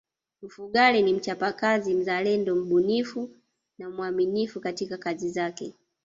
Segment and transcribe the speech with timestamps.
[0.43, 3.29] Mfugale ni mchapakazi mzalendo mbunifu
[3.77, 5.73] na mwaminifu katika kazi zake